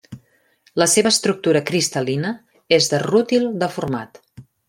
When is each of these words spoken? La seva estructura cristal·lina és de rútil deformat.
La 0.81 0.87
seva 0.93 1.11
estructura 1.15 1.61
cristal·lina 1.67 2.33
és 2.79 2.91
de 2.95 3.03
rútil 3.05 3.47
deformat. 3.65 4.19